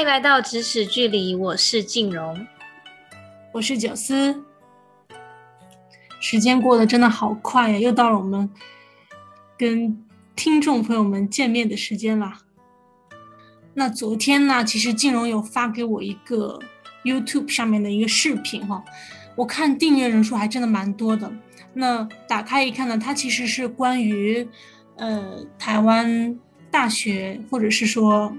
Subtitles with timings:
[0.00, 2.46] 欢迎来到咫尺距离，我是静荣，
[3.52, 4.42] 我是九思。
[6.18, 8.48] 时间过得真的好快呀，又到了我们
[9.58, 10.02] 跟
[10.34, 12.32] 听众朋友们见面的时间了。
[13.74, 16.58] 那昨天呢，其实静荣有发给我一个
[17.04, 18.82] YouTube 上面的一个视频哈，
[19.36, 21.30] 我看订阅人数还真的蛮多的。
[21.74, 24.48] 那打开一看呢，它其实是关于
[24.96, 26.40] 呃台湾
[26.70, 28.34] 大学，或者是说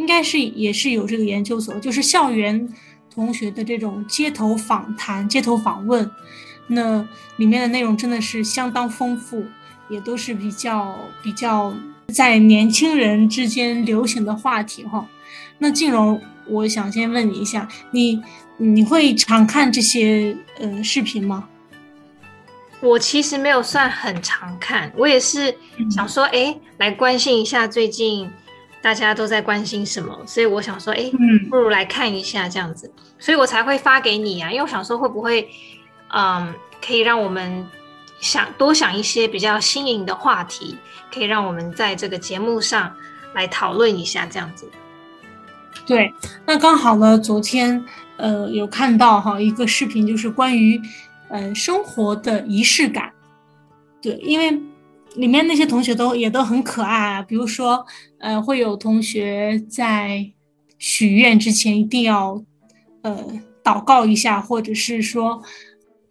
[0.00, 2.66] 应该是也是有这个研究所，就是校园
[3.14, 6.10] 同学的这种街头访谈、街头访问。
[6.68, 9.44] 那里面的内容真的是相当丰富，
[9.90, 11.74] 也都是比较比较
[12.08, 15.06] 在年轻人之间流行的话题哈。
[15.58, 18.22] 那静荣，我想先问你一下，你
[18.56, 21.46] 你会常看这些呃视频吗？
[22.80, 25.54] 我其实没有算很常看，我也是
[25.90, 28.26] 想说，哎、嗯，来关心一下最近
[28.82, 31.10] 大家都在关心什么，所以我想说，哎，
[31.48, 35.48] 不如来看一下这样子，所以我才会发给你啊，因为我想说会不会。
[36.12, 36.52] 嗯，
[36.84, 37.64] 可以让我们
[38.18, 40.76] 想多想一些比较新颖的话题，
[41.14, 42.92] 可以让我们在这个节目上
[43.32, 44.68] 来讨论一下这样子。
[45.86, 46.12] 对，
[46.44, 47.80] 那刚好呢，昨天
[48.16, 50.82] 呃有看到哈一个视频，就是关于
[51.28, 53.12] 呃生活的仪式感。
[54.02, 54.60] 对，因为
[55.16, 57.86] 里面那些同学都也都很可爱啊，比如说
[58.18, 60.30] 呃会有同学在
[60.78, 62.42] 许愿之前一定要
[63.02, 63.26] 呃
[63.62, 65.42] 祷告一下，或者是说。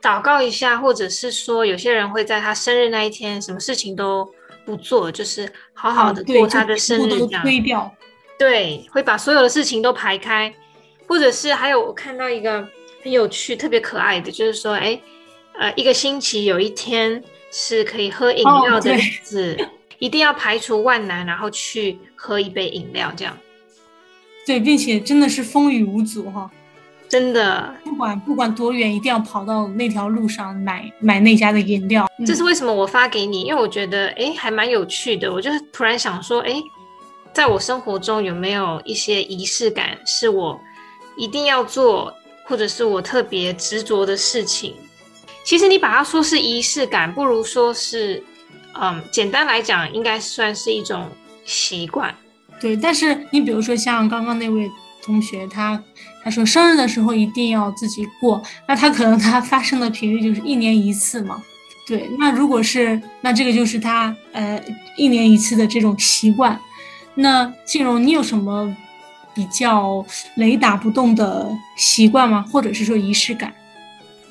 [0.01, 4.25] 祷告一下，或者是说，有些人会在他生日那一天，什么事情都
[4.63, 7.43] 不做，就是好好的过他的生日这样。
[7.43, 7.91] 推掉。
[8.37, 10.53] 对，会把所有的事情都排开，
[11.05, 12.65] 或者是还有我看到一个
[13.03, 14.97] 很有趣、特别可爱的，就是说，哎，
[15.59, 19.65] 呃，一个星期有一天是可以喝饮料的日子，哦，
[19.99, 23.35] 一定要排除万难，然后去喝一杯饮料，这样。
[24.45, 26.49] 对，并且真的是风雨无阻哈。
[27.07, 32.07] 真的，不管不管多远，一定要跑到那条路上买买那家的饮料。
[32.23, 32.71] 这是为什么？
[32.71, 35.31] 我发给你，因为我觉得，哎，还蛮有趣的。
[35.33, 36.53] 我就突然想说，哎，
[37.33, 40.59] 在我生活中有没有一些仪式感，是我
[41.17, 42.13] 一定要做，
[42.45, 44.75] 或者是我特别执着的事情？
[45.49, 48.23] 其实你把它说是仪式感，不如说是，
[48.79, 51.09] 嗯，简单来讲，应该算是一种
[51.43, 52.13] 习惯。
[52.61, 54.69] 对，但是你比如说像刚刚那位
[55.01, 55.83] 同学，他。
[56.21, 61.41] 他说生日的时候一定要自己过，那他可能他发生的频率就是一年一次嘛。
[61.87, 64.61] 对，那如果是那这个就是他呃
[64.97, 66.59] 一年一次的这种习惯。
[67.15, 68.75] 那静荣，你有什么
[69.33, 70.05] 比较
[70.35, 72.45] 雷打不动的习惯吗？
[72.51, 73.51] 或者是说仪式感？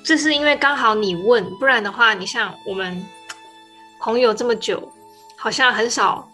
[0.05, 3.05] 这是因为刚好你问，不然的话，你像我们
[4.01, 4.93] 朋友这么久，
[5.37, 6.29] 好像很少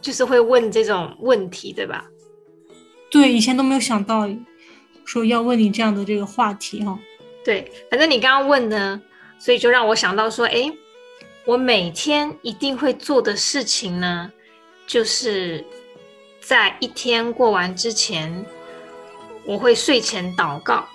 [0.00, 2.04] 就是会问这种问题，对吧？
[3.10, 4.28] 对，以前都没有想到。
[5.06, 6.96] 说要问你这样的这个话题哈，
[7.44, 9.02] 对，反正你刚刚问呢，
[9.40, 10.72] 所以就让我想到说，哎，
[11.44, 14.30] 我每天一定会做的事情呢，
[14.86, 15.64] 就是
[16.40, 18.46] 在一天过完之前，
[19.44, 20.86] 我会睡前祷告。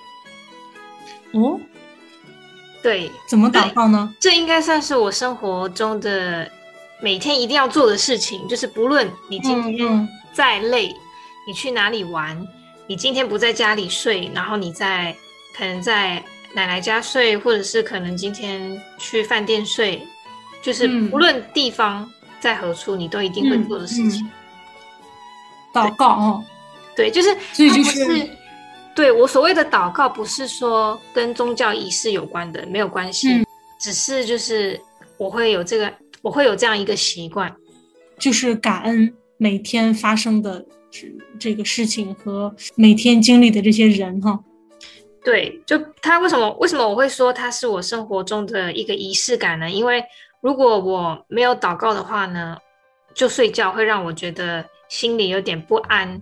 [1.33, 1.59] 哦，
[2.85, 4.13] 对，怎么祷告呢？
[4.19, 6.47] 这应该算是我生活中的
[7.01, 10.95] 每天一定要做的事情，就是不论你今天再累，
[11.47, 12.47] 你去哪里玩。
[12.85, 15.15] 你今天不在家里睡，然后你在
[15.57, 16.23] 可能在
[16.53, 20.07] 奶奶家睡，或者是可能今天去饭店睡，
[20.61, 22.07] 就是不论地方
[22.39, 24.23] 在何处，嗯、你都一定会做的事情。
[24.23, 26.43] 嗯嗯、祷告哦，
[26.95, 28.29] 对，就是，所以就，是
[28.95, 33.45] 对我所谓的祷告，不是说跟宗教仪式有关的，没有关系，嗯、
[33.79, 34.79] 只是就是
[35.17, 37.53] 我会有这个，我会有这样一个习惯，
[38.17, 40.65] 就是感恩每天发生的。
[41.37, 44.39] 这个事情和每天经历的这些人哈，
[45.25, 49.69] 对，就他为什么为什么我会说他是我生活中的一个仪式感呢？
[49.69, 50.01] 因为
[50.39, 52.55] 如果我没有祷告的话呢，
[53.13, 56.21] 就睡觉会让我觉得心里有点不安，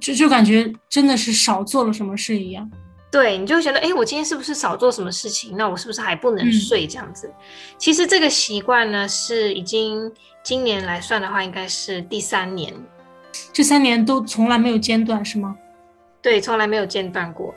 [0.00, 2.70] 就就感觉真的是少做了什么事一样。
[3.10, 5.56] 对，你就会觉得，哎，我今天是不是少做什么事情？
[5.56, 6.86] 那我是不是还不能睡？
[6.86, 7.34] 这样子，嗯、
[7.76, 10.12] 其实这个习惯呢，是已经
[10.44, 12.72] 今年来算的话，应该是第三年。
[13.52, 15.56] 这三年都从来没有间断，是吗？
[16.22, 17.52] 对，从来没有间断过。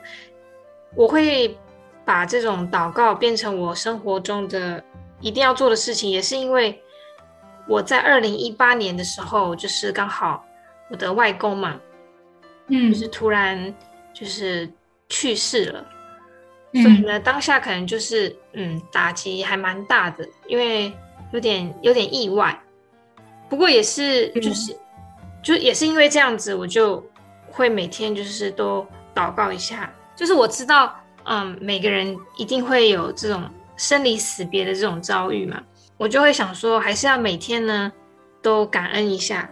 [0.96, 1.56] 我会
[2.04, 4.82] 把这种祷告变成我生活中的
[5.20, 6.80] 一定要做的事情，也是因为
[7.68, 10.44] 我在二零一八年的时候，就是刚好
[10.90, 11.80] 我的外公嘛，
[12.68, 13.74] 嗯，就是突然
[14.12, 14.70] 就是
[15.08, 15.86] 去世了，
[16.72, 20.92] 嗯，所以呢，当下可能就是嗯，打击还蛮大的，因为
[21.32, 22.58] 有点有点意外，
[23.48, 24.72] 不过也是就是。
[24.72, 24.78] 嗯
[25.44, 27.04] 就也是因为这样子，我就
[27.50, 28.82] 会每天就是都
[29.14, 29.92] 祷告一下。
[30.16, 33.44] 就是我知道，嗯，每个人一定会有这种
[33.76, 35.62] 生离死别的这种遭遇嘛，
[35.98, 37.92] 我就会想说，还是要每天呢
[38.40, 39.46] 都感恩一下，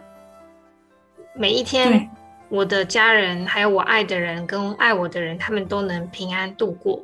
[1.36, 2.08] 每一天
[2.52, 7.02] 我的家人还有我爱的人跟爱我的人，他们都能平安度过，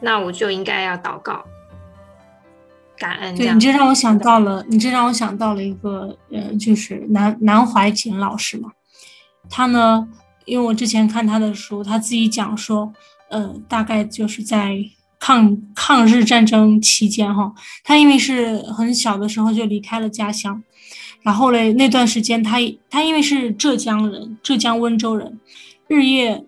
[0.00, 1.44] 那我就应该要祷告。
[2.96, 3.36] 感恩。
[3.36, 8.72] 对，你这让我想到了，你这让我想到了一个，呃，就是南南怀瑾老师嘛。
[9.50, 10.08] 他呢，
[10.46, 12.90] 因为我之前看他的书，他自己讲说，
[13.28, 14.78] 呃，大概就是在
[15.18, 17.52] 抗抗日战争期间哈，
[17.84, 20.62] 他因为是很小的时候就离开了家乡，
[21.26, 22.58] 然后嘞那段时间他
[22.88, 25.40] 他因为是浙江人，浙江温州人，
[25.88, 26.44] 日夜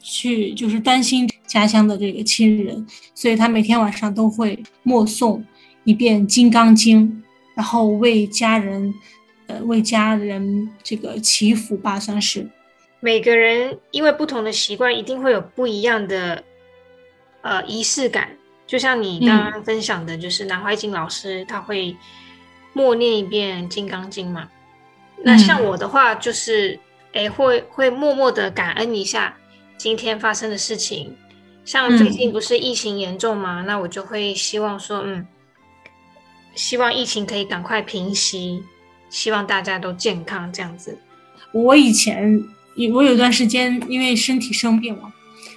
[0.00, 2.86] 去就是担心家乡的这个亲人，
[3.16, 5.42] 所以他每天晚上都会默诵。
[5.82, 7.08] 一遍《金刚经》，
[7.54, 8.92] 然后为家人，
[9.46, 12.48] 呃，为家人这个祈福吧，算是。
[12.98, 16.42] 每个人因为不同的习惯，一定会有不一样的，
[17.42, 18.30] 呃，仪式感。
[18.66, 21.96] 就像你刚刚分享的，就是南怀瑾老师、嗯、他会
[22.76, 24.46] 默念一遍《金刚经》嘛。
[25.24, 26.78] 那像我的话，就是
[27.14, 29.34] 哎，会会默默的感恩一下
[29.78, 31.16] 今天发生的事情。
[31.64, 35.26] 像最近不是疫情严重嘛，嗯、那我就会希望说，嗯。
[36.54, 38.62] 希望疫情可以赶快平息，
[39.08, 40.98] 希望大家都健康这样子。
[41.52, 42.44] 我以前，
[42.92, 45.10] 我有段时间因为身体生病了，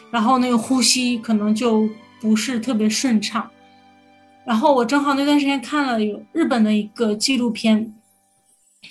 [0.09, 1.89] 然后那个呼吸可能就
[2.21, 3.49] 不是特别顺畅，
[4.49, 7.93] 然后我正好那段时间看了有日本的一个纪录片，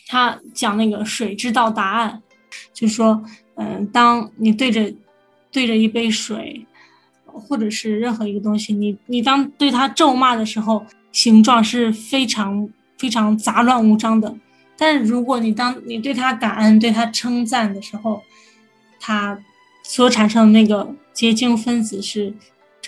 [0.06, 2.22] 他讲那个水知道答案，
[2.72, 3.25] 就说，
[3.56, 4.94] 嗯，当你对着
[5.50, 6.64] 对着一杯水，
[7.26, 10.87] 或者是任何一个东西，你你当对它咒骂的时候。
[11.10, 12.69] 形状是非常
[12.99, 14.32] 非常杂乱无章的，
[14.76, 18.22] 但是如果你当你对它感恩、对它称赞的时候，
[19.00, 19.37] 它
[19.82, 22.32] 所产生的那个结晶分子是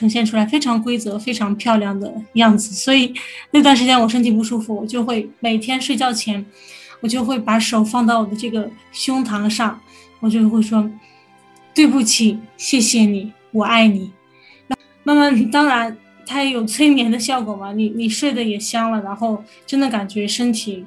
[0.00, 2.74] 呈现出来非常规则、非常漂亮的样子。
[2.74, 3.12] 所以
[3.50, 6.42] 那段时间我身体不舒服，我就会每天睡觉前，
[7.00, 9.78] 我就会把手放到我的这个胸膛上，
[10.20, 10.90] 我就会说
[11.74, 14.10] 对不起，谢谢你，我爱你。
[14.68, 15.94] 那慢慢当然。
[16.26, 17.72] 它也有催眠的效果嘛？
[17.72, 20.86] 你你睡得也香了，然后真的感觉身体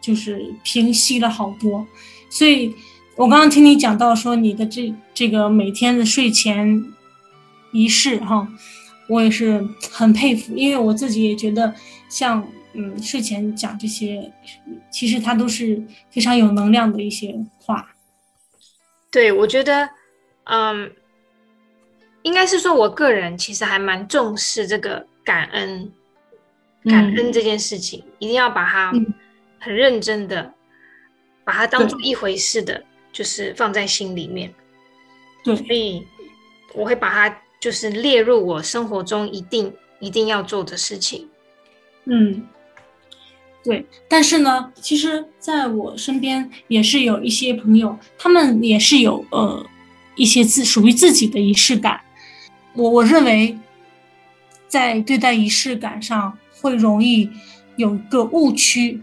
[0.00, 1.86] 就是平息了好多。
[2.28, 2.74] 所以
[3.14, 6.82] 我刚刚听你讲到说你的这这个每天的睡前
[7.74, 8.48] 仪式哈，
[9.08, 9.62] 我也是
[9.92, 11.74] 很佩服，因为我自己也觉得
[12.08, 14.32] 像嗯睡前讲这些，
[14.90, 17.94] 其实它都是非常有能量的一些话。
[19.10, 19.90] 对，我觉得
[20.44, 20.90] 嗯。
[22.24, 25.92] 应该是说，我个人其实还蛮重视这个感恩，
[26.84, 28.90] 感恩这件事情，嗯、一定要把它
[29.60, 30.54] 很认真的，嗯、
[31.44, 32.82] 把它当做一回事的，
[33.12, 34.50] 就是放在心里面。
[35.44, 36.02] 对，所以
[36.72, 41.26] 我会把它就是列入我生活中一定一定要做的事情。
[42.04, 42.46] 嗯，
[43.64, 43.86] 对。
[44.06, 49.64] 但是呢，其实在我身边也是有一些朋友，他们也是有呃
[50.14, 52.02] 一些自属于自己的仪式感。
[52.74, 53.58] 我我认为，
[54.68, 57.30] 在对待仪式感上会容易
[57.76, 59.00] 有一个误区，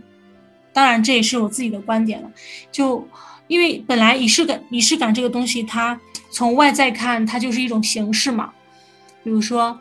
[0.72, 2.32] 当然这也是我自己的观点了。
[2.72, 3.08] 就
[3.48, 6.00] 因为本来仪式感仪式感这个东西，它
[6.32, 8.54] 从外在看，它就是一种形式嘛。
[9.24, 9.80] 比如说，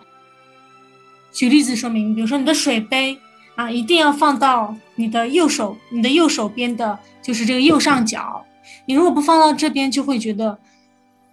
[1.32, 3.18] 举例子说明，比如说你的水杯
[3.54, 8.44] 啊，一定要放到你的右手，你的右手边的，就是这个右上角。
[8.86, 10.58] 你如果不放到这边，就会觉得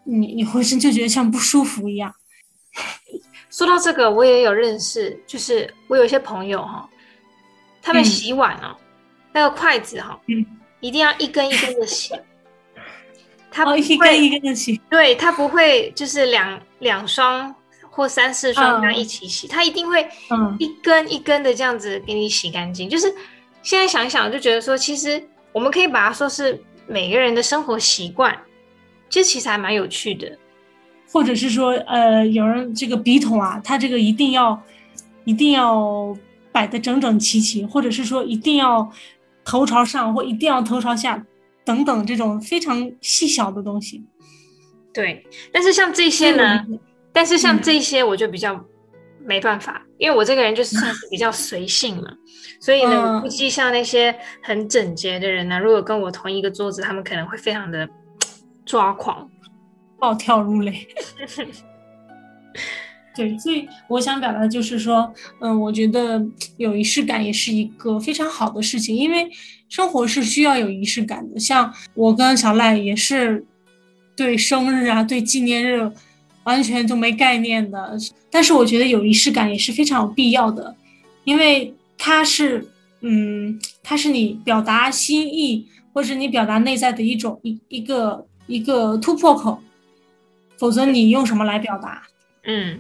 [0.04, 2.14] 你你浑身就觉得像不舒服一样。
[3.50, 6.88] 说到这个，我也有认识，就是我有一些朋友哈，
[7.82, 8.78] 他们洗碗哦，嗯、
[9.34, 10.46] 那个筷子哈，嗯、
[10.80, 12.14] 一定要一根一根的洗，
[13.52, 17.54] 他不会、哦、一根一根的洗，对，他不会就是两两双
[17.90, 20.08] 或三四双这样一起洗，嗯、他一定会
[20.60, 22.90] 一根一根的这样子给你洗干净。
[22.90, 23.14] 就是
[23.64, 28.38] 现在想一想，就觉得说，其实我们可以把它说是每个人的生活习惯，
[29.10, 30.38] 这其实还蛮有趣的。
[31.10, 34.62] 或者是说，呃，有人这个笔筒啊，它这个一定要，
[35.24, 36.16] 一定要
[36.52, 38.92] 摆的整整齐齐，或者是说一定要
[39.46, 41.26] 头朝上或一定要头朝下，
[41.68, 44.04] 等等这种非常细小的东西。
[44.94, 46.66] 对，但是像这些呢，
[47.14, 48.66] 但是像这些我就比较
[49.24, 52.12] 没办法，嗯、因为我这个人就是算是比较随性嘛，
[52.62, 57.88] 所以呢，估计像那些很整洁的人呢，如果跟我同一个桌子，他们可能会非常的
[58.66, 59.30] 抓狂。
[60.00, 60.88] 暴跳如雷，
[63.18, 66.24] 对，所以我想表达就是说，嗯，我觉得
[66.58, 69.28] 有仪式感也是一个非常好的事情，因为
[69.70, 71.40] 生活是需要有仪式感的。
[71.40, 73.44] 像我跟小赖也是
[74.16, 75.92] 对生日啊、对纪念日
[76.44, 77.98] 完全就没概念的，
[78.30, 80.76] 但是我觉得有仪式感也是非常有必要的，
[81.24, 82.68] 因为它是，
[83.02, 89.60] 嗯，它是你表达心意或者你表达内在的一种一一个一个突破口，
[90.60, 92.04] 否则你用什么来表达？
[92.46, 92.80] 嗯。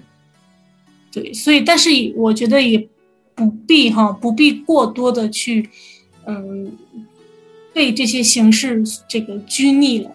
[1.19, 2.87] 对，所以，但是我觉得也
[3.33, 5.67] 不必哈，不必过多的去，
[6.27, 6.77] 嗯，
[7.73, 10.11] 被这些形式这个拘泥了，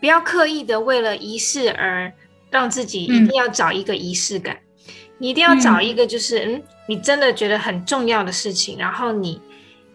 [0.00, 2.12] 不要刻意的为了仪式而
[2.50, 4.82] 让自己一定要找一个仪式感，嗯、
[5.18, 9.40] 你一定要找一个就是嗯，嗯，你真的觉得很重要的事情，然后你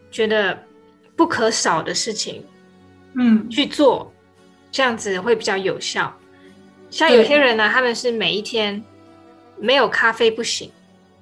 [0.10, 0.58] 觉得
[1.18, 2.42] 不可少的事情，
[3.16, 4.10] 嗯，去做，
[4.72, 6.18] 这样子会比较有效。
[6.90, 8.82] 像有些人呢，他们是每一天。
[9.60, 10.72] 没有咖啡不行，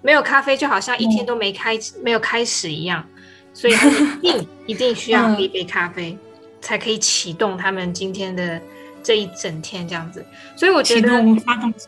[0.01, 3.07] 没有咖啡就好像一天都没开、嗯、没有开始一样，
[3.53, 6.19] 所以他们一定 一定需要喝一杯咖啡，嗯、
[6.61, 8.61] 才可以启动他们今天的
[9.01, 10.23] 这一整天这样子。
[10.55, 11.87] 所以我觉得，启动发动机。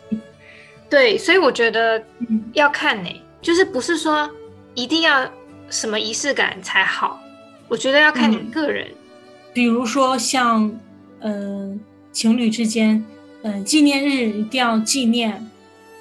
[0.89, 2.01] 对，所以我觉得
[2.53, 4.29] 要看呢、欸，就是不是说
[4.73, 5.29] 一定要
[5.69, 7.19] 什么仪式感才好，
[7.67, 8.87] 我觉得要看你个人。
[8.87, 8.95] 嗯、
[9.53, 10.65] 比如说像，
[11.19, 11.79] 嗯、呃，
[12.13, 13.03] 情侣之间，
[13.43, 15.45] 嗯、呃，纪念日一定要纪念，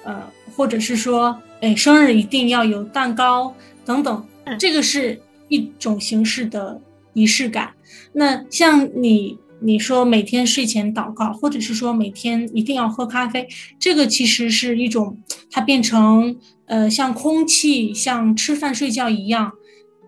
[0.03, 0.31] 呃。
[0.57, 3.53] 或者是说，哎，生日一定要有蛋糕
[3.85, 4.25] 等等，
[4.57, 6.81] 这个是一种形式的
[7.13, 7.69] 仪式感。
[8.13, 13.47] 那像你你说每天睡前祷告，或者是说每天一定要喝咖啡，
[13.77, 15.15] 这个其实是一种
[15.51, 16.35] 它变成
[16.65, 19.51] 呃像空气、像吃饭睡觉一样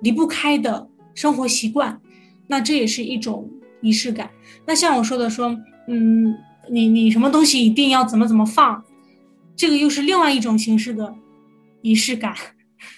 [0.02, 2.02] 离不开的生活习惯。
[2.48, 3.48] 那这也是一种
[3.82, 4.32] 仪式感。
[4.66, 5.56] 那像我说的说，
[5.88, 6.36] 嗯，
[6.72, 8.84] 你你什么东西一定要怎么怎么放。
[9.60, 11.14] 这个又是另外一种形式的
[11.82, 12.34] 仪式感，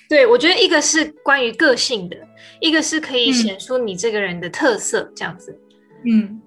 [0.08, 2.16] 对，我觉得一个是关于个性的，
[2.60, 5.60] 一个是可以显出你这个人的特色，这样子。
[6.06, 6.40] 嗯，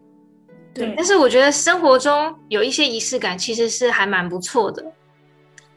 [0.72, 0.86] 对。
[0.86, 4.86] 对，但是我觉得生活中有一些仪式感其实是还蛮不错的，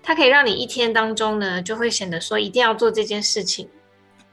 [0.04, 3.68] 它可以让你一天当中呢就会显得说一定要做这件事情。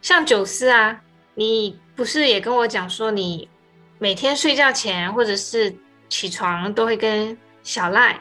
[0.02, 1.00] 像九思啊，
[1.34, 3.48] 你不是也跟我讲说你
[3.98, 5.74] 每天睡觉前或者是
[6.10, 8.20] 起床都会跟小赖。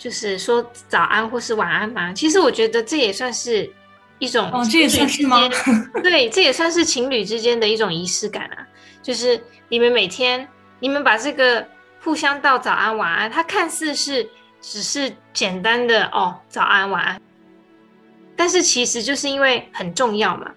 [0.00, 3.70] 就是说早安或是晚安嘛，其实我觉得这也算是
[4.18, 5.46] 一种哦，这也算是吗？
[6.02, 8.66] 对，这也算是情侣之间的一种仪式感啊。
[9.02, 9.38] 就是
[9.68, 11.68] 你们每天，你们把这个
[12.02, 14.26] 互相道早安晚安，它看似是
[14.62, 17.20] 只是简单的哦，早安晚安，
[18.34, 20.50] 但是其实就是因为很重要嘛，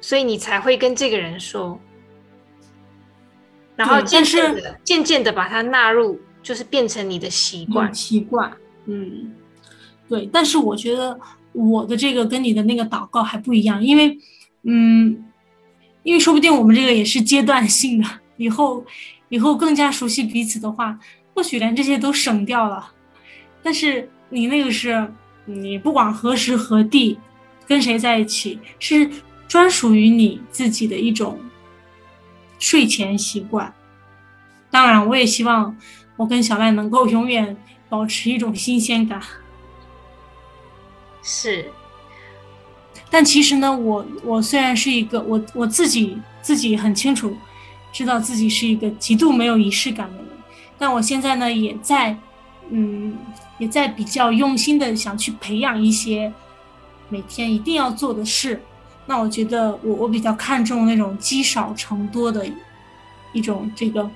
[0.00, 1.80] 所以你才会跟这个人说，
[3.76, 8.52] 然后渐渐的渐渐的把它纳入，就是变成你的习惯习惯。
[8.92, 9.30] 嗯，
[10.08, 11.16] 对，但是我觉得
[11.52, 14.18] 我的这个跟你的那个祷告还不一样，因为，
[14.64, 15.24] 嗯，
[16.02, 18.84] 因为说不定我们这个也是阶段性的，以后
[19.28, 20.98] 以后更加熟悉彼此的话，
[21.32, 22.90] 或许连这些都省掉了。
[23.62, 25.08] 但是你那个是，
[25.44, 27.16] 你不管何时何地
[27.68, 29.08] 跟谁在一起，是
[29.46, 31.38] 专属于你自己的一种
[32.58, 33.72] 睡前习惯。
[34.68, 35.76] 当然，我也希望
[36.16, 37.56] 我跟小赖能够永远。
[37.90, 39.20] 保持一种新鲜感，
[41.22, 41.70] 是。
[43.10, 47.36] 但其实呢，我我虽然是一个我我自己自己很清楚，
[47.92, 50.26] 知道自己是一个极度没有仪式感的人，
[50.78, 52.16] 但我现在呢，也在
[52.70, 53.18] 嗯，
[53.58, 56.32] 也在比较用心的想去培养一些
[57.08, 58.62] 每天一定要做的事。
[59.06, 62.46] 那我觉得我我比较看重那种积少成多的
[63.32, 64.08] 一种这个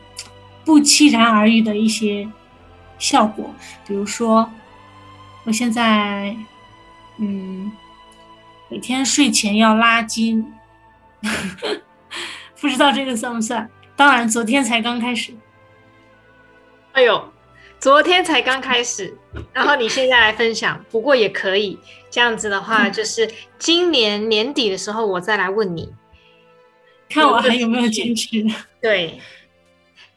[0.65, 2.29] 不期然而遇的一些。
[2.99, 3.55] 效果，
[3.87, 4.51] 比如说，
[5.45, 6.37] 我现在，
[7.19, 7.71] 嗯，
[8.69, 10.53] 每天睡前要拉筋，
[12.61, 13.69] 不知道这个算不算？
[13.97, 15.35] 当然，昨天才刚开始。
[16.93, 17.33] 哎呦，
[17.79, 19.17] 昨天才刚开始，
[19.53, 21.79] 然后你现在来分享，不过也可以。
[22.11, 25.93] 这样子的话， 就是今年年底的时候，我再来问你，
[27.09, 28.45] 看我还有没有坚持。
[28.81, 29.21] 对。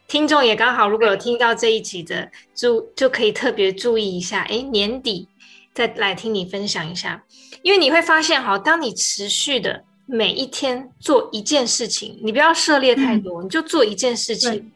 [0.07, 4.41] 听众也刚好，如果有听到这一集的，就就可以特别注意一下。
[4.43, 5.27] 哎，年底
[5.73, 7.21] 再来听你分享一下，
[7.61, 14.71] 因为你会发现，哈，当你持续的每一天做一件事情，你不要涉猎太多，嗯、你就做一件事情，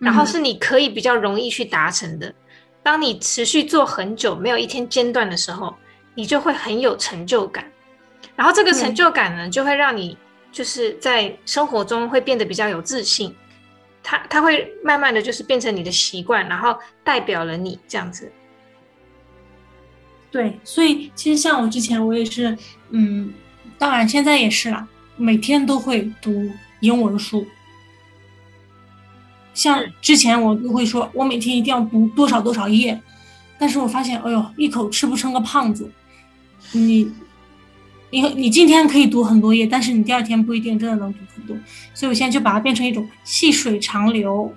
[0.00, 2.34] 然后是你可以比较容易去达成的。
[2.82, 5.72] 当你持续做很久，没有一天间断的时候，
[6.16, 7.70] 你就会很有成就感。
[8.34, 10.18] 然后这个成就感呢，就会让你
[10.50, 13.32] 就是在生活中会变得比较有自信。
[14.02, 18.30] 它它会慢慢的就是变成你的习惯，然后代表了你这样子。
[20.30, 22.56] 对，所以其实像我之前我也是，
[22.90, 23.32] 嗯，
[23.78, 27.46] 当然现在也是啦，每天都会读英文书。
[29.52, 32.98] 像之前我就会说，我每天一定要读多少多少页，
[33.58, 35.90] 但是我发现，哎呦，一口吃不成个胖子。
[36.72, 37.12] 你，
[38.10, 41.56] 你你今天可以读很多页，但是你第二天不一定真的能读很多。
[41.94, 44.54] 所以我现在就把它变成一种细水长流。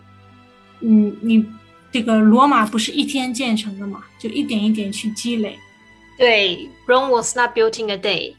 [0.82, 1.46] 嗯，你
[1.92, 5.58] 这个罗马不是一天建成的嘛，就一点一点去积累。
[6.18, 8.34] 对，Rome was not built in a day。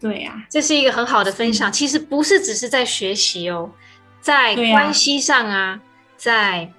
[0.00, 1.72] 对呀、啊，这是一个很好的分享。
[1.72, 3.70] 其实不是只是在学习哦。
[4.20, 5.80] 在关系上啊，啊
[6.16, 6.72] 在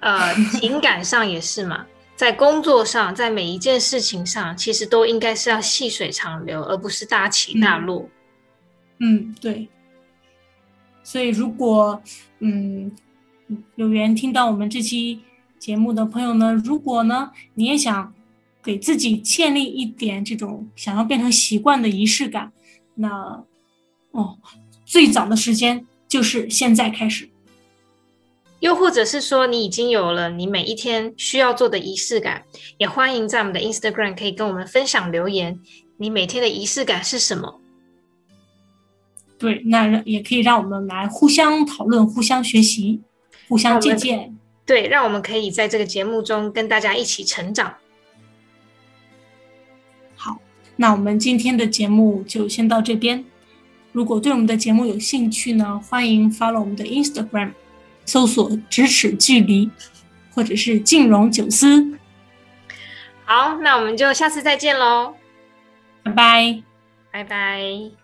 [0.00, 8.08] 呃情感上也是嘛，在工作上，在每一件事情上，其实都应该是要细水长流，而不是大起大落。
[8.98, 9.68] 嗯，嗯，对。
[11.02, 12.02] 所以，如果
[12.38, 12.90] 嗯
[13.76, 15.20] 有缘听到我们这期
[15.58, 18.12] 节目的朋友呢，如果呢你也想
[18.62, 22.52] 给自己建立一点这种想要变成习惯的仪式感，
[22.94, 23.44] 那
[24.12, 24.38] 哦，
[24.84, 25.86] 最早的时间。
[26.06, 27.28] 就是现在开始，
[28.64, 32.44] 又或者是说你已经有了你每一天需要做的仪式感，
[32.78, 35.60] 也欢迎在我们的 Instagram 可以跟我们分享留言。
[35.98, 37.60] 你每天的仪式感是什么？
[39.38, 43.02] 对，那也可以让我们来互相讨论、互相学习、
[43.50, 44.34] 互相借鉴。
[44.64, 47.74] 对，让我们可以在这个节目中跟大家一起成长。
[50.16, 50.38] 好，
[50.76, 53.22] 那我们今天的节目就先到这边。
[53.92, 57.52] 如果对我们的节目有兴趣呢，欢迎 follow 我们的 Instagram，
[58.04, 59.70] 搜索“咫尺距离”
[60.34, 61.98] 或者是“静容九思”。
[63.24, 65.14] 好，那我们就下次再见喽，
[66.02, 66.62] 拜拜，
[67.10, 68.03] 拜拜。